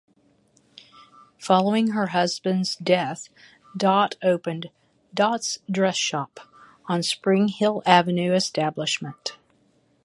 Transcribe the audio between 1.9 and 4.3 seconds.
husband's death, Dot